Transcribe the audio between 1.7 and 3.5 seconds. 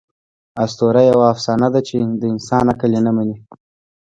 ده، چي د انسان عقل ئې نه مني.